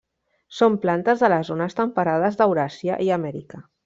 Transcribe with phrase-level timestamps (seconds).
[0.59, 3.63] Són plantes de les zones temperades d'Euràsia i Amèrica.